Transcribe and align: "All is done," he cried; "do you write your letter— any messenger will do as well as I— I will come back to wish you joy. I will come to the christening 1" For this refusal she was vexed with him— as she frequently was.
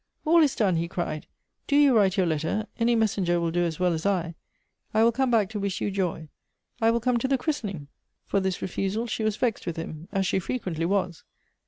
"All 0.25 0.41
is 0.41 0.55
done," 0.55 0.77
he 0.77 0.87
cried; 0.87 1.27
"do 1.67 1.75
you 1.75 1.95
write 1.95 2.17
your 2.17 2.25
letter— 2.25 2.65
any 2.79 2.95
messenger 2.95 3.39
will 3.39 3.51
do 3.51 3.63
as 3.65 3.79
well 3.79 3.93
as 3.93 4.03
I— 4.03 4.33
I 4.95 5.03
will 5.03 5.11
come 5.11 5.29
back 5.29 5.47
to 5.49 5.59
wish 5.59 5.79
you 5.79 5.91
joy. 5.91 6.27
I 6.81 6.89
will 6.89 6.99
come 6.99 7.17
to 7.19 7.27
the 7.27 7.37
christening 7.37 7.81
1" 7.81 7.87
For 8.25 8.39
this 8.39 8.63
refusal 8.63 9.05
she 9.05 9.23
was 9.23 9.37
vexed 9.37 9.67
with 9.67 9.77
him— 9.77 10.07
as 10.11 10.25
she 10.25 10.39
frequently 10.39 10.87
was. 10.87 11.23